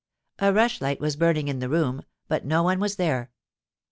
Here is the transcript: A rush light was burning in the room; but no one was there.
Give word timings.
A 0.39 0.51
rush 0.51 0.81
light 0.81 0.99
was 0.99 1.15
burning 1.15 1.47
in 1.47 1.59
the 1.59 1.69
room; 1.69 2.01
but 2.27 2.43
no 2.43 2.63
one 2.63 2.79
was 2.79 2.95
there. 2.95 3.29